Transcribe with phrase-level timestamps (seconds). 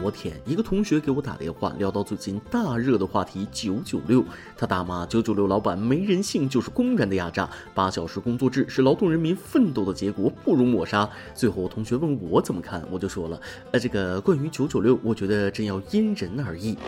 [0.00, 4.24] 昨天，一个同学给我打电话，聊到最近大热的话题九九六。
[4.56, 7.46] 他大骂九九六老板没人性，就是公然的压榨。
[7.74, 11.06] 八小时工作制是劳动人民奋斗的结果，不容抹杀。
[11.34, 13.38] 最后，同学问我怎么看，我就说了，
[13.72, 16.78] 呃，这个关于九九六，我觉得真要因人而异。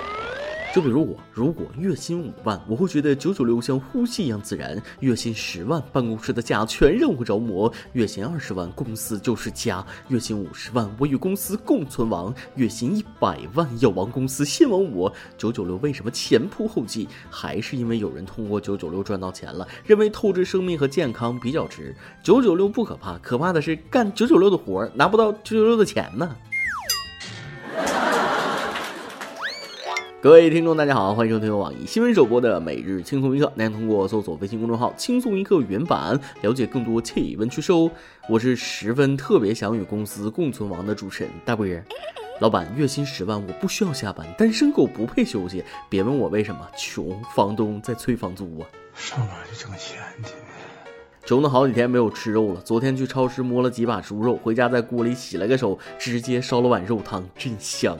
[0.74, 15.12] 就比如我，如果月薪五万，我会觉得九九六像呼吸一样自然；月薪十万，办公室的家全让我着魔；月薪二十万，公司就是家；月薪五十万，我与公司共存亡；月薪一百万，要亡公司先亡我。
[15.36, 17.06] 九九六为什么前仆后继？
[17.28, 21.94] 还是因为有人通过九九六赚到钱了，认为透支生命和健康比较值。
[22.22, 26.34] 九九六不可怕，可怕的是干九九六的活拿不到九九六的钱呢。
[30.22, 33.52] 各位听众，大家好，欢迎收听网易新闻首播的每日轻松一刻。
[33.56, 37.90] 您通过搜索微信公众号“轻松一刻”原版了解更多气温趋势哦。
[38.28, 41.84] 我是十分特别想与公司共存亡的主持人大波儿。
[42.38, 45.64] 老板，月薪十万，我不需要下班，单身狗不配休息。
[45.88, 48.68] 别问我为什么，穷，房东在催房租啊。
[48.94, 50.34] 上哪去挣钱去？
[51.26, 52.60] 穷的好几天没有吃肉了。
[52.60, 57.98] 昨天去超市摸了几把猪肉，回家在锅里洗了个手，直接烧了碗肉汤，真香。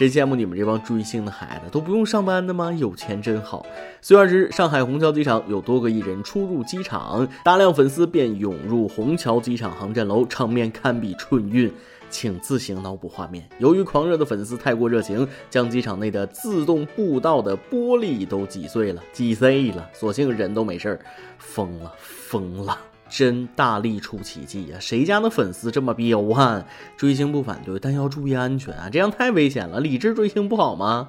[0.00, 2.72] 真羡慕你们这帮追星的孩子，都不用上班的吗？
[2.72, 3.66] 有钱真好。
[4.00, 11.70] 四月二十日，上海虹桥机场有多个艺人出入机场，大量粉丝便涌入虹桥机场航站楼，场面堪比春运。
[12.08, 13.46] 请自行脑补画面。
[13.58, 19.86] 由于狂热的粉丝太过热情，将机场内的自动步道的玻璃都挤碎了，挤碎了。
[19.92, 21.00] 所幸人都没事儿。
[21.36, 22.89] 疯了，疯了。
[23.10, 24.78] 真大力出奇迹呀！
[24.80, 26.64] 谁家的粉丝这么彪悍？
[26.96, 28.88] 追星不反对，但要注意安全啊！
[28.90, 29.80] 这样太危险了。
[29.80, 31.08] 理智追星不好吗？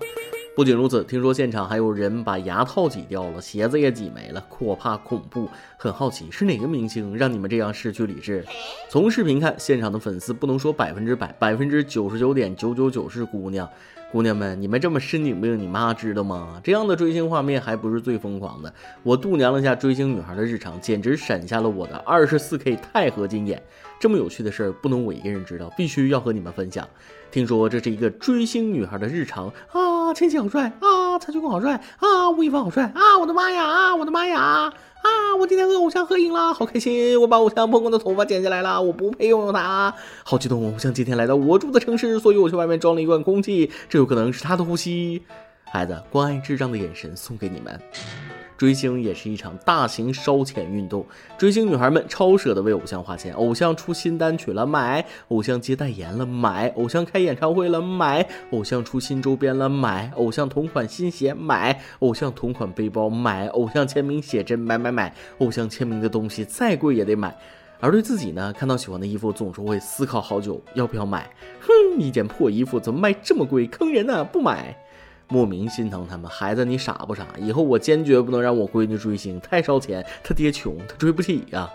[0.54, 5.48] 不仅如此，听说现场还有人把牙套挤掉了，鞋子也挤没了，可怕恐怖。
[5.78, 8.44] 很好奇是哪个明星让你们这样失去理智？
[8.90, 13.70] 从视频看，现场的粉丝不能说百分之百，百分之九十九点九九九是姑娘。
[14.12, 16.60] 姑娘们，你们这么深井病，你妈知道吗？
[16.62, 18.74] 这样的追星画面还不是最疯狂的。
[19.04, 23.64] 我度娘了下追星女孩的日常，简直闪瞎了我的二十四 K 钛合金眼。
[24.02, 26.86] 这么有趣的事儿，不能我一个人知道，必须要和你们分享。
[27.32, 29.80] 听说这是一个追星女孩的日常啊，
[30.14, 34.72] 千玺好帅啊，蔡徐坤好帅啊，吴亦凡好帅啊，我的妈呀啊，我的妈呀！
[35.02, 35.36] 啊！
[35.40, 37.20] 我今天和偶像合影了，好开心！
[37.20, 39.92] 我把偶像蓬蓬的头发剪下来了，我不配拥有他，
[40.24, 40.72] 好激动！
[40.72, 45.24] 偶像今天来到我住的城市，所以我去外面装了一罐空气，这有可能是他的呼吸。
[45.64, 47.80] 孩子，关爱智障的眼神送给你们。
[48.62, 51.04] 追星也是一场大型烧钱运动，
[51.36, 67.36] 追星女孩们超舍得为偶像花钱，偶像出新单曲了买，偶像接代言了买，偶像开演唱会了买，偶像出新周边了买，偶像同款新鞋买，偶像同款背包买，偶像签名写真买买买，偶像签名的东西再贵也得买。
[67.80, 71.28] 而对自己呢，看到喜欢的衣服总是会思考好久要不要买。
[71.62, 74.78] 哼，一件破衣服怎么卖这么贵，坑人呢，不买。
[75.32, 77.26] 莫名心疼他们，孩子你傻不傻？
[77.40, 81.70] 以后我坚决不能让我闺女追星，太烧钱，她爹穷，她追不起呀。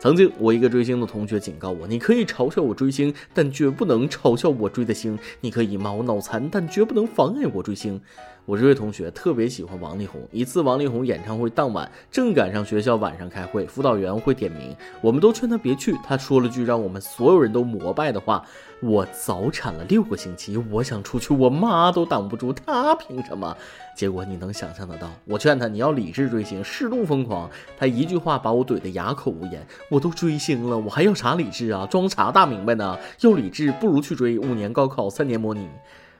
[0.00, 8.00] 曾经我一个追星的同学警告我，你可以嘲笑我追星，但绝不能嘲笑我追的星；你可以骂我脑残，但绝不能妨碍我追星。
[8.44, 10.20] 我这位同学特别喜欢王力宏。
[10.32, 15.96] 一次王力宏演唱会当晚，正赶上学校晚上开会，辅导员会点名，我们都劝他别去。
[16.04, 18.44] 他说了句让我们所有人都膜拜的话
[18.82, 23.56] ：“我早产了六个星期，我想出去，我妈都挡不住，他凭什么？”
[23.94, 25.08] 结果你能想象得到？
[25.24, 27.48] 我劝他你要理智追星，适度疯狂。
[27.78, 29.64] 他一句话把我怼得哑口无言。
[29.88, 31.86] 我都追星了，我还要啥理智啊？
[31.86, 32.98] 装啥大明白呢？
[33.20, 35.68] 要理智不如去追五年高考，三年模拟。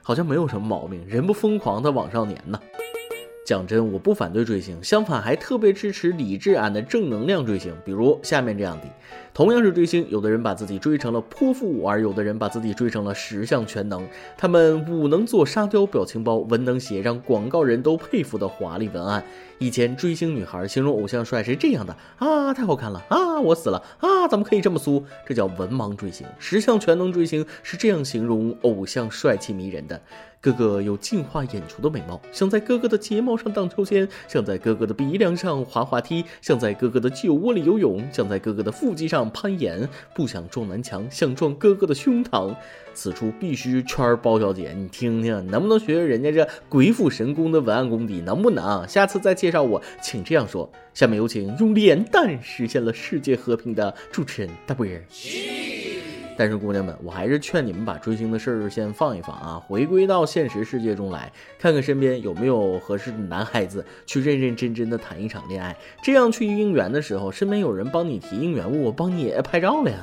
[0.05, 2.59] 好像没有什么毛病，人不疯狂，他往少年呢。
[3.45, 7.73] 讲真，我不反对追星，相反还特别支持理智俺的正能量追星。
[7.85, 8.85] 比如下面这样的，
[9.33, 14.07] 同样是追星，有的人把自己追成了泼妇，而有的人把自己追成了十项全能。
[14.37, 19.25] 他们武能做沙雕表情包，文能写让广告人都佩服的华丽文案。
[19.57, 25.03] 以前追星女孩形容偶像帅是这样的啊，太好看了啊，我死了啊，怎么可以这么苏？
[25.25, 26.27] 这叫文盲追星。
[26.37, 29.99] 十项全能追星是这样形容偶像帅气迷人的。
[30.41, 42.55] 哥哥有净化眼球的美貌，想在哥哥的睫毛上荡秋千，想在哥哥的鼻梁上滑滑梯，想在哥哥的酒窝里游泳，想在哥哥的腹肌上攀岩，不想撞南墙，想撞哥哥的胸膛。
[42.93, 48.21] 此处必须圈包小姐，你听听能不能学学人家这鬼斧神工的文案功底？
[48.21, 48.87] 能不能？
[48.87, 50.71] 下次再介绍我，请这样说。
[50.93, 55.03] 下面有请用脸蛋实现了世界和平的主持人大波儿。
[56.37, 65.75] 但是姑娘们，我还是劝你们把追星的事儿先放一放啊，回归到现实世界中来，看看身边有没有合适的男孩子，去认认真真的谈一场恋爱。
[66.01, 69.97] 这样去应援的时候，身边有人帮你提应援物，帮你拍照了呀。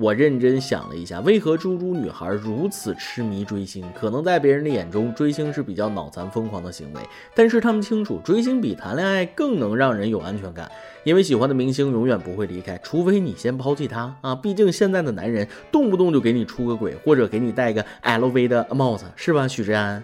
[0.00, 3.84] 我认真想了一下，为何猪猪女孩如此痴迷追星？
[3.94, 7.02] 可能在别人的眼中，追星是比较脑残疯狂的行为，
[7.34, 10.72] 但是他们清楚，追星比谈恋爱更能让人有安全感，
[11.04, 14.34] 因为喜欢的明星永远不会离开，除非你先抛弃他啊！
[14.34, 19.46] 毕竟现在的男人动不动就给你出个轨，或者给你戴个 LV 的帽子，是吧？
[19.46, 20.02] 许志安，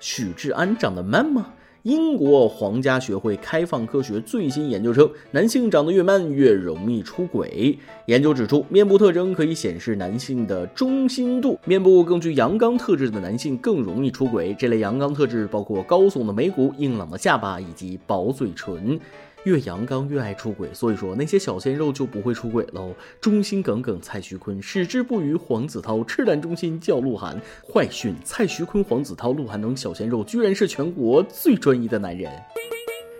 [0.00, 1.48] 许志安长得 man 吗？
[1.84, 7.78] 英国皇家学会开放科学最新研究称，男性长得越慢越容易出轨。
[8.06, 14.56] 研究指出，面部特征可以显示男性的忠心度，面部更具阳刚特质的男性更容易出轨。
[14.58, 18.98] 这类阳刚特质包括高耸的眉骨、硬朗的下巴以及薄嘴唇。
[19.44, 22.94] 越阳刚越爱出轨，所以说那些小鲜肉就不会出轨喽。
[23.20, 27.40] 忠心耿耿蔡徐坤，矢志不渝黄子韬，赤胆忠心叫鹿晗。
[27.62, 32.32] 坏讯：蔡徐坤、黄子韬、鹿晗等小鲜肉居然是全国最专一的男人。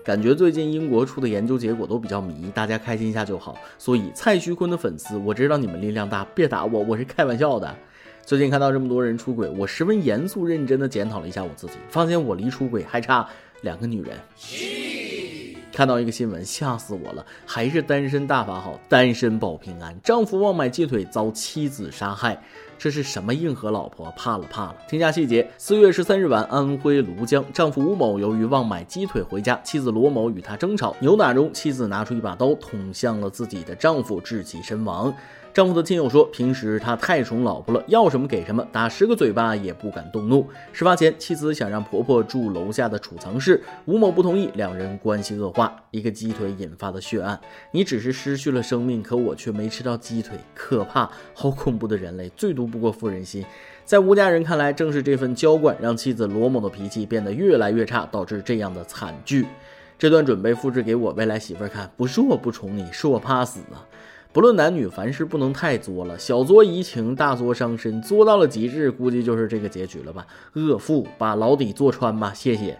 [0.03, 3.57] 感觉最近英国出的研究结果都比较迷，大家开心一下就好。
[3.79, 7.75] 所以蔡徐坤的粉丝，我知道你们力量大，别打我，我是开玩笑的。
[8.25, 13.29] 最近看到这么多人出轨，我十分严肃认真的检讨了一下我自己，发现我离出轨还差
[13.61, 14.94] 两个女人。
[15.75, 17.27] 看到一个新闻，吓死我了！
[17.45, 19.93] 还是单身大法好，单身保平安。
[20.05, 22.41] 丈夫忘买鸡腿遭妻子杀害，
[22.79, 24.09] 这是什么硬核老婆？
[24.17, 24.77] 怕了怕了！
[24.89, 35.13] 听下细节：四月十三日晚，安徽庐江，丈夫吴某由于忘买鸡腿回家，妻子罗某与他争吵，扭打中，妻子拿出一把刀捅向了自己的丈夫，致其身亡。
[35.55, 40.45] 丈夫的亲友说，平时他太宠老婆了，要什么给什么，打十个嘴巴也不敢动怒。
[40.73, 45.73] 事发前，妻子想让婆婆住楼下的储藏室，吴某不同意，两人关系恶化。
[45.93, 47.39] 一个鸡腿引发的血案，
[47.71, 53.45] 你只是失去了生命，可我却没吃到鸡腿，可怕，好恐怖的人类，最毒不过妇人心。
[53.85, 59.47] 在吴家人看来，正是这份娇惯，让妻子罗某的脾气变得越来越差，导致这样的惨剧。
[59.97, 63.87] 这段准备复制给我未来媳妇看，不是我不宠你，是我怕死啊。
[64.35, 70.27] 不论男女，凡事不能太作了，小作怡情，大作伤身，作到了极致，估计就是这个结局了吧？
[70.55, 72.77] 恶妇把牢底坐穿吧，谢谢。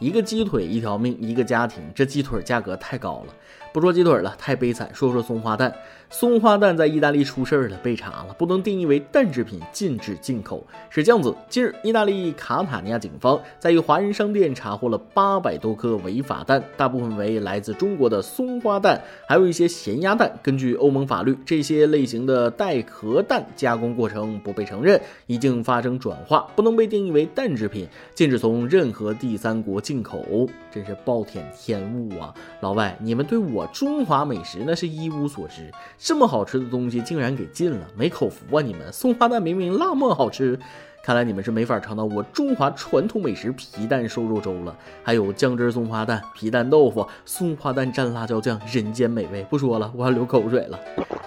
[0.00, 3.34] 一个鸡腿一条命，一个家庭，这鸡腿价格太高了。
[3.72, 4.90] 不说鸡腿了，太悲惨。
[4.92, 5.72] 说说松花蛋，
[6.10, 10.66] 松花蛋在意大利出事儿了，被查了，不能定义为蛋制品，禁止进口。
[10.88, 20.32] 是这样子，近日，意大利卡塔尼亚警方在一华人商店查获了八百多颗违法蛋，大部分为来自中国的松花蛋，还有一些咸鸭蛋。
[20.42, 30.48] 根据欧盟法律，这些类型的带壳蛋加工过程不被承认，已经发生转化，不能被定义为蛋制品，禁止从任何第三国进口。
[30.72, 32.32] 真是暴殄天物啊！
[32.60, 33.59] 老外，你们对我。
[33.60, 38.62] 我中华美食那是一无所知，这么好吃的东西竟然给禁了，没口福啊！
[38.62, 40.58] 你们松花蛋明明那么好吃，
[41.04, 44.74] 看来你们是没法尝到我中华传统美食皮蛋瘦肉粥了。
[45.02, 49.42] 还有酱汁松花蛋、皮蛋豆腐、松花蛋蘸辣椒酱，人间美味。
[49.50, 50.80] 不说了，我要流口水了。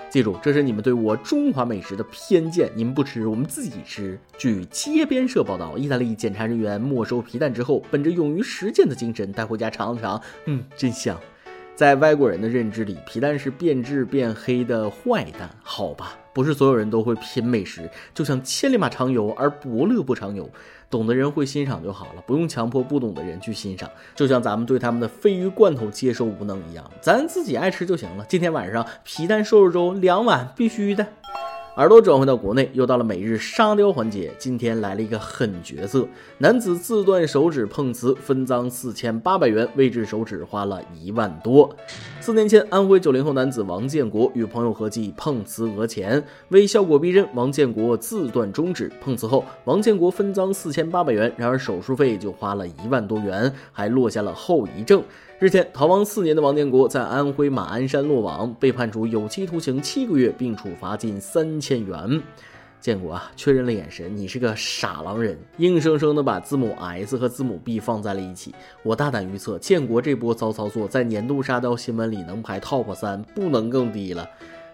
[0.09, 4.19] 记住，这是你们对我中华美食的偏见，你们不吃，我们自己吃。
[4.39, 11.15] 据街边社报道，意大利检查人员没收皮蛋之后，本着勇于实践的精神，带回家尝了尝，嗯，真香。
[11.83, 16.17] 在外国人的认知里，皮蛋是变质变黑的坏蛋，好吧？
[16.31, 20.49] 不是所有人都会品美食，就像千里马常有，而伯乐不常有。
[20.89, 23.89] 懂的人会欣赏就好了，不用强迫不懂的人去欣赏。
[24.15, 28.25] 就像咱们对他们的鲱鱼罐头接受无能一样，咱自己爱吃就行了。
[28.29, 31.05] 今天晚上皮蛋瘦肉粥两碗，必须的。
[31.75, 34.31] 耳朵转回到国内，又到了每日沙雕环节。
[34.37, 41.75] 今天来了一个狠角色，男子自断手指碰瓷，分赃四千八百元，为治手指花了一万多。
[42.21, 48.91] 四年前，安徽九零后男子王建国与朋友合计碰瓷讹钱，为效果逼真，王建国自断中指。
[49.01, 55.01] 碰瓷后，王建国分赃四千八百元，然而手术费就花了一万多元，还落下了后遗症。
[55.43, 62.23] 日前，逃亡四年的王建国在安徽马鞍山落网，被判处有期徒刑七个月，并处罚金三千元。
[62.79, 68.55] 建国啊，确认了眼神，你是个傻狼人，硬生生的把字母 S 和字母 B 放在了一起。
[68.83, 74.25] 我大胆预测，建国这波骚操作在年度沙雕新闻里能排 TOP 三，不能更低了。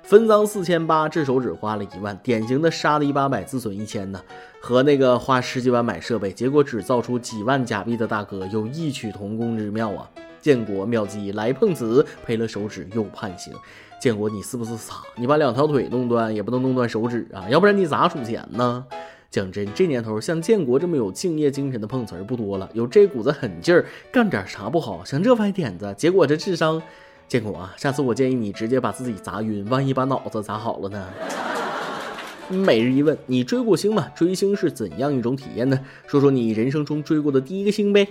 [0.03, 4.21] 分赃四千八，治手只花了一万，典型的杀了一八百，自损一千呢，
[4.61, 10.07] 和那个花十几万买设备，结果只造出几万假币的大哥有异曲同工之妙啊。
[10.41, 13.53] 建国妙计来碰瓷，赔了手指又判刑。
[13.99, 14.95] 建国，你是不是傻？
[15.15, 17.49] 你把两条腿弄断也不能弄断手指啊？
[17.49, 18.85] 要不然你咋数钱呢？
[19.29, 25.03] 讲真，这年头像建国这么有敬业精神的碰瓷儿不多了，有这股子狠劲儿，干点啥不好？
[25.05, 26.81] 想这歪点子，结果这智商，
[27.27, 31.05] 建国啊，下次我建议你直接把自己砸晕，万一把脑子砸好了呢？
[32.49, 34.07] 每日一问，你追过星吗？
[34.15, 35.79] 追星是怎样一种体验呢？
[36.07, 38.07] 说说你人生中追过的第一个星呗。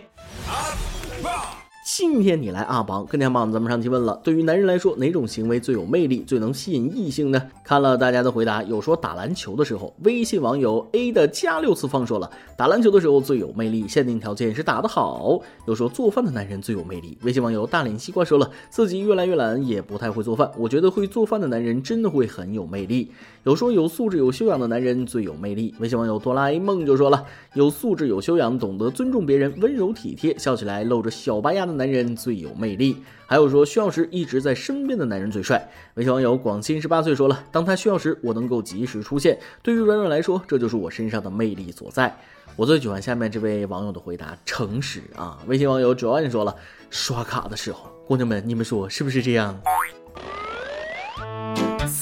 [2.00, 4.20] 今天你来阿榜，跟天榜咱们上期问了。
[4.22, 7.42] 对于男人来说，哪种行为最有魅力，最能吸引异性呢？
[7.64, 15.40] 看了大家的回答，有说打篮球的时候，微信网友 A 的加六次方说了，打篮球的时候最有魅力，限定条件是打得好。
[15.66, 20.48] 有说做饭的男人最有魅力，微信网友大脸西瓜说了，自己越来越懒，也不太会做饭。
[20.56, 23.10] 我觉得会做饭的男人真的会很有魅力。
[23.42, 27.24] 有说有素质有修养的男人最有魅力，微信网友哆啦 A 梦就说了，
[27.54, 31.72] 有素质有修养，懂得尊重别人，温柔体贴，笑起来露着小白牙的。
[31.78, 35.66] 男男人最有魅力，还有说需要时一直在身边的男人最帅。
[35.94, 39.38] 微信网友广清十八岁说了，当他需要时，我能够及时出现。
[39.62, 42.14] 对于软软来说，这就是我身上的魅力所在。
[42.56, 45.38] 我最喜欢下面这位网友的回答，诚实啊。
[45.46, 46.54] 微信网友 Joan 说了，
[46.90, 49.58] 刷卡的时候，姑娘们，你们说是不是这样？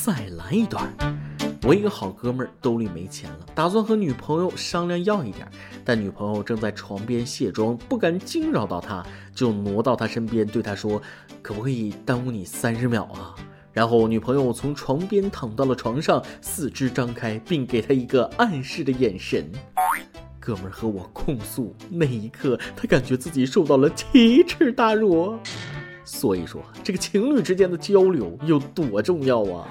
[0.05, 0.93] 再来一段。
[1.63, 5.49] 我一个好哥们儿兜里没钱了，打算和女朋友商量要一点，
[5.85, 11.01] 但女朋友正在床边卸妆，不敢惊扰到她，就挪到她身边对她说
[11.43, 13.35] ：“可不可以耽误你三十秒啊？”
[13.73, 19.51] 然后女朋友从床边躺到了床上，四肢张开，并给他一个暗示的眼神。
[20.39, 25.37] 哥们儿和我控诉，那一刻他感觉自己受到了奇耻大辱。
[26.05, 29.67] 所以说，这个情侣之间的交流有多重要啊！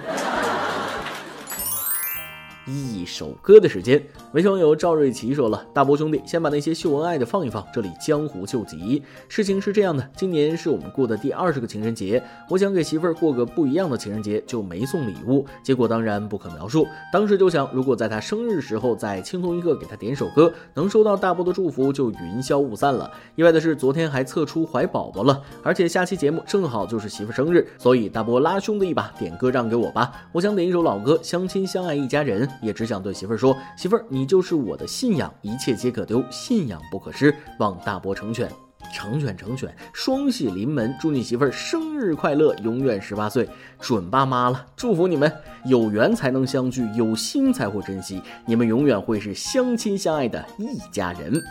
[2.67, 4.01] 一首歌的时间，
[4.33, 9.03] 微信网友赵瑞奇说了：“大波兄弟，先把那些秀恩爱的放一放，这里江湖救急。
[9.27, 15.45] 事情是这样的，今年是我们过的第二十个情人节，我想给媳妇儿过个不一样的情人节，就没送礼物。
[15.63, 16.87] 结果当然不可描述。
[17.13, 23.11] 当时就想，如果在她生日时候再轻松一个，给她点首歌，能收到大波的祝福，就云消雾散了。
[23.35, 30.11] 意外的是，昨天还测出怀宝宝了，而且下期节目正好就是媳妇生日，所以大波拉兄弟一把，点歌让给我吧。
[30.31, 37.33] 我想点一首老歌《相亲相爱一家人》。”也只想对媳妇儿说：“媳妇儿，你就是我的信仰，一切皆可丢，信仰不可失。
[37.59, 38.49] 望大伯成全，
[38.93, 40.95] 成全，成全，双喜临门。
[40.99, 44.65] 祝你媳妇儿生日快乐，永远十八岁，准爸妈了。
[44.75, 45.31] 祝福你们，
[45.65, 51.41] 有缘才能相聚，有心才会珍惜，你们永远会是相亲相爱的一家人。”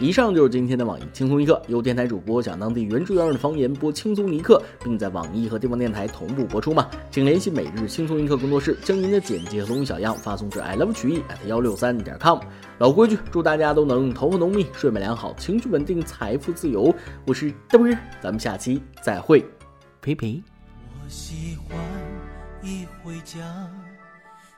[0.00, 6.88] 以上就是今天的网易轻松一刻，由电台主播讲当地原汁原味的方言播轻松一刻，并在网易和地方电台同步播出吗？
[7.10, 12.38] 请联系每日轻松一刻工作室，将您的简介和录音小样发送至 i love 曲艺 at 幺六三点 com。
[12.78, 16.94] 老规矩，祝大家都能头发浓密、睡眠良好、情绪稳定、财富自由。
[17.26, 19.44] 我是嘚啵，咱们下期再会，
[20.00, 20.40] 呸呸。
[20.92, 21.76] 我喜欢
[22.62, 23.40] 一回家，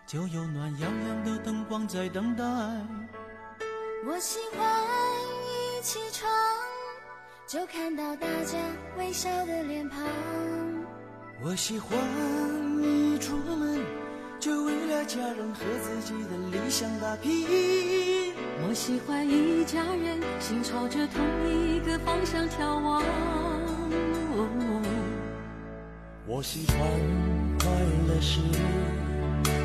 [0.06, 2.44] 就有暖洋洋的灯光在等待。
[4.06, 4.66] 我喜欢
[5.82, 6.30] 起床
[7.46, 8.58] 就看到大家
[8.98, 9.98] 微笑的脸庞。
[11.42, 11.98] 我喜欢
[12.82, 13.80] 一出门
[14.38, 18.34] 就为了家人和自己的理想打拼。
[18.68, 23.02] 我喜欢一家人心朝着同一个方向眺望。
[26.26, 26.78] 我喜欢
[27.58, 27.70] 快
[28.06, 28.40] 乐时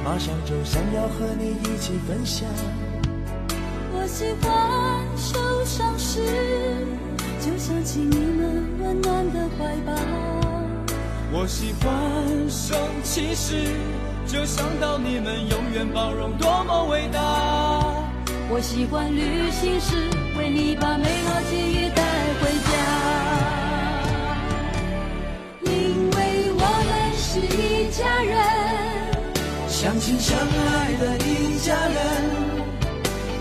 [0.03, 2.84] 马上就想要和你一起分享。
[4.05, 6.21] 我喜欢受伤时，
[7.39, 9.93] 就想起你们温暖的怀抱。
[11.31, 11.91] 我喜欢
[12.47, 13.65] 生气时，
[14.27, 17.19] 就想到你们永远包容，多么伟大。
[18.47, 19.95] 我喜欢旅行时，
[20.37, 22.03] 为你把美好记忆带
[22.41, 22.69] 回家。
[25.63, 28.37] 因为我们是一家人，
[29.67, 32.34] 相亲相爱的一家人。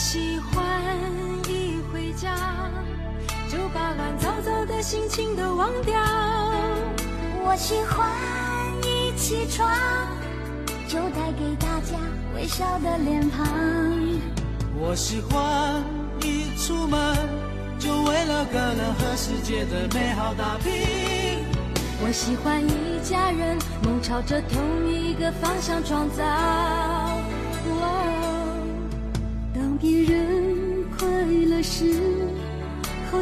[0.00, 0.82] 喜欢
[1.46, 2.34] 一回家
[3.50, 5.94] 就把乱糟糟的心情都忘掉。
[7.44, 8.08] 我喜欢
[8.82, 9.70] 一起床
[10.88, 11.98] 就带给大家
[12.34, 13.46] 微笑的脸庞。
[14.74, 15.84] 我喜欢
[16.22, 17.14] 一出门
[17.78, 21.44] 就为了个人和世界的美好打拼。
[22.02, 26.89] 我喜欢一家人梦朝着同一个方向创造。